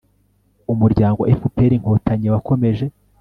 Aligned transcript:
umuryango 0.73 1.21
fpr-inkotanyi 1.39 2.27
wakomeje 2.33 2.85